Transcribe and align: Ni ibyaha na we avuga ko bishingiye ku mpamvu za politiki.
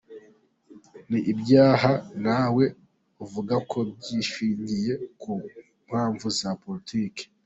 Ni 1.09 1.19
ibyaha 1.31 1.91
na 2.23 2.39
we 2.55 2.65
avuga 3.23 3.55
ko 3.71 3.79
bishingiye 4.13 4.93
ku 5.21 5.31
mpamvu 5.87 6.25
za 6.39 6.49
politiki. 6.63 7.23